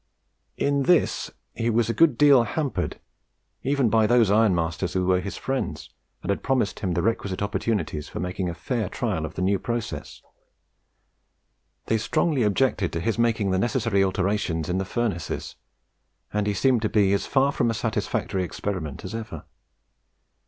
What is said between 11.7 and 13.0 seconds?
They strongly objected to